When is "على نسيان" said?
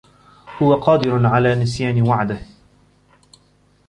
1.27-2.01